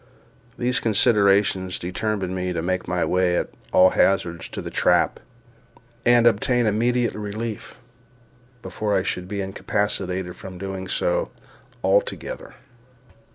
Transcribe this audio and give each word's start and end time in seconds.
These 0.57 0.79
considerations 0.79 1.77
determined 1.77 2.33
me 2.33 2.53
to 2.53 2.63
make 2.63 2.87
my 2.87 3.05
way, 3.05 3.37
at 3.37 3.49
all 3.71 3.91
hazards, 3.91 4.49
to 4.49 4.59
the 4.59 4.71
trap, 4.71 5.19
and 6.03 6.25
obtain 6.25 6.65
immediate 6.65 7.13
relief, 7.13 7.77
before 8.63 8.97
I 8.97 9.03
should 9.03 9.27
be 9.27 9.41
incapacitated 9.41 10.35
from 10.35 10.57
doing 10.57 10.87
so 10.87 11.29
altogether. 11.83 12.55